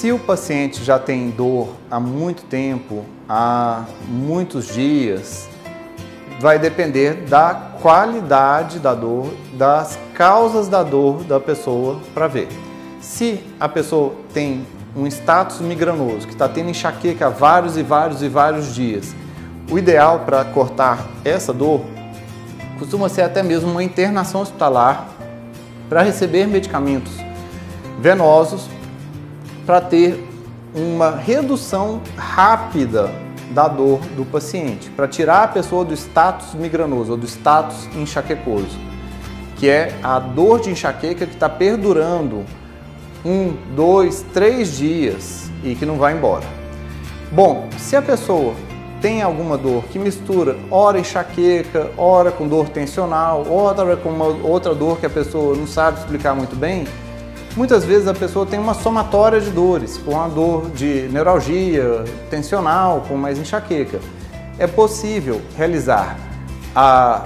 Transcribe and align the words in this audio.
Se 0.00 0.10
o 0.10 0.18
paciente 0.18 0.82
já 0.82 0.98
tem 0.98 1.28
dor 1.28 1.76
há 1.90 2.00
muito 2.00 2.44
tempo, 2.44 3.04
há 3.28 3.84
muitos 4.08 4.68
dias, 4.68 5.46
vai 6.40 6.58
depender 6.58 7.26
da 7.28 7.54
qualidade 7.82 8.78
da 8.78 8.94
dor, 8.94 9.30
das 9.52 9.98
causas 10.14 10.68
da 10.68 10.82
dor 10.82 11.22
da 11.24 11.38
pessoa 11.38 12.00
para 12.14 12.26
ver. 12.26 12.48
Se 12.98 13.44
a 13.60 13.68
pessoa 13.68 14.14
tem 14.32 14.66
um 14.96 15.06
status 15.06 15.60
migranoso, 15.60 16.26
que 16.26 16.32
está 16.32 16.48
tendo 16.48 16.70
enxaqueca 16.70 17.26
há 17.26 17.28
vários 17.28 17.76
e 17.76 17.82
vários 17.82 18.22
e 18.22 18.28
vários 18.30 18.74
dias, 18.74 19.14
o 19.70 19.78
ideal 19.78 20.20
para 20.20 20.46
cortar 20.46 21.06
essa 21.22 21.52
dor 21.52 21.82
costuma 22.78 23.10
ser 23.10 23.20
até 23.20 23.42
mesmo 23.42 23.70
uma 23.70 23.84
internação 23.84 24.40
hospitalar 24.40 25.06
para 25.90 26.00
receber 26.00 26.46
medicamentos 26.46 27.12
venosos 28.00 28.79
para 29.66 29.80
ter 29.80 30.26
uma 30.74 31.10
redução 31.10 32.00
rápida 32.16 33.10
da 33.50 33.66
dor 33.66 34.00
do 34.16 34.24
paciente, 34.24 34.88
para 34.90 35.08
tirar 35.08 35.42
a 35.42 35.48
pessoa 35.48 35.84
do 35.84 35.92
status 35.94 36.54
migranoso 36.54 37.12
ou 37.12 37.16
do 37.16 37.26
status 37.26 37.88
enxaquecoso, 37.96 38.78
que 39.56 39.68
é 39.68 39.98
a 40.02 40.18
dor 40.18 40.60
de 40.60 40.70
enxaqueca 40.70 41.26
que 41.26 41.34
está 41.34 41.48
perdurando 41.48 42.44
um, 43.24 43.54
dois, 43.74 44.24
três 44.32 44.76
dias 44.76 45.50
e 45.64 45.74
que 45.74 45.84
não 45.84 45.96
vai 45.96 46.14
embora. 46.14 46.46
Bom, 47.32 47.68
se 47.76 47.96
a 47.96 48.02
pessoa 48.02 48.54
tem 49.00 49.22
alguma 49.22 49.56
dor 49.56 49.84
que 49.84 49.98
mistura 49.98 50.56
ora 50.70 50.98
enxaqueca, 50.98 51.90
ora 51.96 52.30
com 52.30 52.46
dor 52.46 52.68
tensional, 52.68 53.46
ora 53.50 53.96
com 53.96 54.10
uma 54.10 54.26
outra 54.26 54.74
dor 54.74 54.98
que 54.98 55.06
a 55.06 55.10
pessoa 55.10 55.56
não 55.56 55.66
sabe 55.66 55.98
explicar 55.98 56.34
muito 56.34 56.54
bem, 56.54 56.86
muitas 57.56 57.84
vezes 57.84 58.06
a 58.06 58.14
pessoa 58.14 58.46
tem 58.46 58.58
uma 58.58 58.74
somatória 58.74 59.40
de 59.40 59.50
dores, 59.50 59.98
com 59.98 60.20
a 60.20 60.28
dor 60.28 60.70
de 60.70 61.08
neuralgia, 61.10 62.04
tensional, 62.28 63.04
com 63.08 63.16
mais 63.16 63.38
enxaqueca. 63.38 64.00
É 64.58 64.66
possível 64.66 65.40
realizar 65.56 66.16
a, 66.74 67.24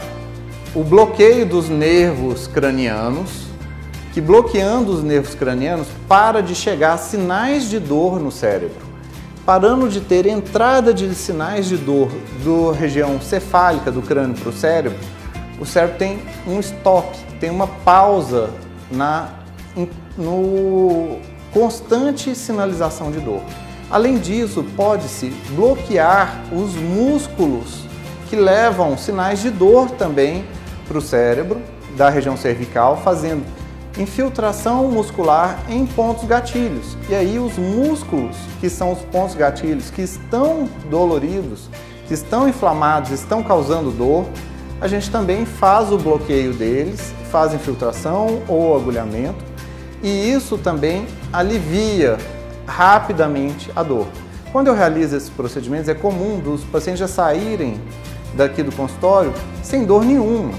o 0.74 0.82
bloqueio 0.82 1.44
dos 1.44 1.68
nervos 1.68 2.46
cranianos, 2.46 3.44
que 4.12 4.20
bloqueando 4.20 4.92
os 4.92 5.02
nervos 5.02 5.34
cranianos 5.34 5.88
para 6.08 6.40
de 6.40 6.54
chegar 6.54 6.96
sinais 6.98 7.68
de 7.68 7.78
dor 7.78 8.20
no 8.20 8.30
cérebro. 8.30 8.84
Parando 9.44 9.88
de 9.88 10.00
ter 10.00 10.26
entrada 10.26 10.94
de 10.94 11.14
sinais 11.14 11.66
de 11.66 11.76
dor 11.76 12.08
da 12.44 12.78
região 12.78 13.20
cefálica 13.20 13.90
do 13.90 14.00
crânio 14.00 14.36
para 14.36 14.48
o 14.48 14.52
cérebro, 14.52 14.98
o 15.60 15.66
cérebro 15.66 15.98
tem 15.98 16.22
um 16.46 16.58
stop, 16.60 17.16
tem 17.38 17.50
uma 17.50 17.66
pausa 17.66 18.50
na, 18.90 19.28
no 20.16 21.18
constante 21.52 22.34
sinalização 22.34 23.10
de 23.10 23.20
dor. 23.20 23.40
Além 23.90 24.18
disso, 24.18 24.64
pode-se 24.76 25.30
bloquear 25.50 26.42
os 26.52 26.74
músculos 26.74 27.84
que 28.28 28.36
levam 28.36 28.96
sinais 28.96 29.40
de 29.40 29.50
dor 29.50 29.90
também 29.90 30.44
para 30.88 30.98
o 30.98 31.00
cérebro 31.00 31.60
da 31.96 32.08
região 32.08 32.36
cervical, 32.36 32.96
fazendo 32.96 33.44
infiltração 33.98 34.90
muscular 34.90 35.58
em 35.68 35.86
pontos 35.86 36.24
gatilhos. 36.24 36.96
E 37.08 37.14
aí 37.14 37.38
os 37.38 37.56
músculos, 37.56 38.36
que 38.60 38.68
são 38.68 38.92
os 38.92 38.98
pontos 39.02 39.34
gatilhos 39.36 39.90
que 39.90 40.02
estão 40.02 40.68
doloridos, 40.90 41.68
que 42.08 42.14
estão 42.14 42.48
inflamados, 42.48 43.10
estão 43.10 43.42
causando 43.42 43.90
dor, 43.90 44.26
a 44.80 44.88
gente 44.88 45.10
também 45.10 45.46
faz 45.46 45.92
o 45.92 45.98
bloqueio 45.98 46.52
deles, 46.52 47.14
faz 47.30 47.54
infiltração 47.54 48.42
ou 48.48 48.76
agulhamento, 48.76 49.53
e 50.04 50.30
isso 50.30 50.56
também 50.56 51.06
alivia 51.32 52.16
rapidamente 52.66 53.72
a 53.74 53.82
dor. 53.82 54.06
Quando 54.52 54.68
eu 54.68 54.74
realizo 54.74 55.16
esses 55.16 55.30
procedimentos, 55.30 55.88
é 55.88 55.94
comum 55.94 56.38
dos 56.38 56.62
pacientes 56.62 57.00
já 57.00 57.08
saírem 57.08 57.80
daqui 58.36 58.62
do 58.62 58.74
consultório 58.74 59.32
sem 59.62 59.84
dor 59.84 60.04
nenhuma 60.04 60.52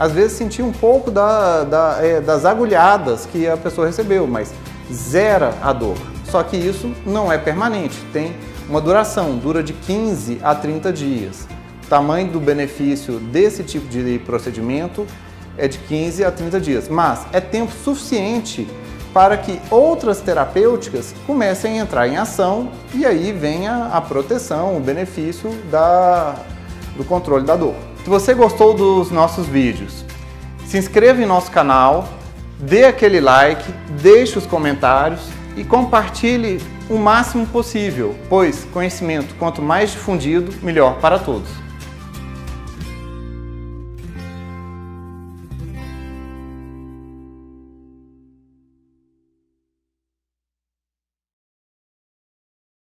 às 0.00 0.12
vezes 0.12 0.32
sentir 0.32 0.62
um 0.62 0.72
pouco 0.72 1.10
da, 1.10 1.62
da, 1.62 1.98
é, 2.00 2.22
das 2.22 2.46
agulhadas 2.46 3.26
que 3.26 3.46
a 3.46 3.54
pessoa 3.54 3.86
recebeu, 3.86 4.26
mas 4.26 4.54
zera 4.90 5.52
a 5.60 5.74
dor. 5.74 5.94
Só 6.24 6.42
que 6.42 6.56
isso 6.56 6.90
não 7.04 7.30
é 7.30 7.36
permanente, 7.36 7.98
tem 8.10 8.34
uma 8.66 8.80
duração, 8.80 9.36
dura 9.36 9.62
de 9.62 9.74
15 9.74 10.38
a 10.42 10.54
30 10.54 10.90
dias. 10.90 11.46
O 11.84 11.86
tamanho 11.86 12.32
do 12.32 12.40
benefício 12.40 13.18
desse 13.18 13.62
tipo 13.62 13.86
de 13.88 14.18
procedimento 14.20 15.06
é 15.60 15.68
de 15.68 15.78
15 15.78 16.24
a 16.24 16.30
30 16.32 16.58
dias, 16.58 16.88
mas 16.88 17.26
é 17.32 17.40
tempo 17.40 17.72
suficiente 17.84 18.66
para 19.12 19.36
que 19.36 19.60
outras 19.70 20.20
terapêuticas 20.20 21.14
comecem 21.26 21.78
a 21.78 21.82
entrar 21.82 22.08
em 22.08 22.16
ação 22.16 22.70
e 22.94 23.04
aí 23.04 23.32
venha 23.32 23.90
a 23.92 24.00
proteção, 24.00 24.76
o 24.76 24.80
benefício 24.80 25.50
da, 25.70 26.36
do 26.96 27.04
controle 27.04 27.44
da 27.44 27.56
dor. 27.56 27.74
Se 28.02 28.08
você 28.08 28.32
gostou 28.32 28.72
dos 28.72 29.10
nossos 29.10 29.46
vídeos, 29.46 30.04
se 30.64 30.78
inscreva 30.78 31.20
em 31.20 31.26
nosso 31.26 31.50
canal, 31.50 32.08
dê 32.58 32.84
aquele 32.84 33.20
like, 33.20 33.70
deixe 34.00 34.38
os 34.38 34.46
comentários 34.46 35.20
e 35.56 35.64
compartilhe 35.64 36.60
o 36.88 36.96
máximo 36.96 37.46
possível, 37.46 38.16
pois 38.28 38.64
conhecimento 38.72 39.34
quanto 39.38 39.60
mais 39.60 39.90
difundido, 39.90 40.54
melhor 40.62 40.98
para 41.00 41.18
todos. 41.18 41.69